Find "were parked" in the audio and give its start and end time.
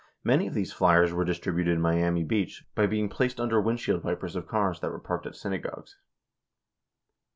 4.89-5.27